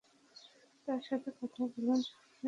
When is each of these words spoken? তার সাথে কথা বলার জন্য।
তার 0.87 1.01
সাথে 1.07 1.29
কথা 1.31 1.61
বলার 1.65 1.99
জন্য। 1.99 2.17